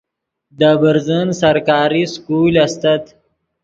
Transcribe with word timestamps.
دے 0.59 0.71
برزن 0.81 1.27
سرکاری 1.41 2.03
سکول 2.13 2.55
استت 2.65 3.03